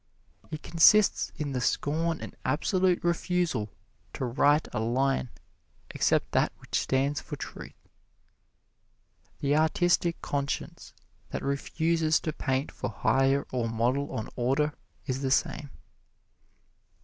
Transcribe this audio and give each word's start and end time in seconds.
It 0.49 0.63
consists 0.63 1.31
in 1.37 1.51
the 1.51 1.61
scorn 1.61 2.21
and 2.21 2.35
absolute 2.43 3.03
refusal 3.03 3.69
to 4.13 4.25
write 4.25 4.67
a 4.73 4.79
line 4.79 5.29
except 5.91 6.31
that 6.31 6.51
which 6.57 6.79
stands 6.79 7.21
for 7.21 7.35
truth. 7.35 7.75
The 9.41 9.55
artistic 9.55 10.19
conscience 10.23 10.95
that 11.29 11.43
refuses 11.43 12.19
to 12.21 12.33
paint 12.33 12.71
for 12.71 12.89
hire 12.89 13.45
or 13.51 13.69
model 13.69 14.11
on 14.11 14.27
order 14.35 14.73
is 15.05 15.21
the 15.21 15.29
same. 15.29 15.69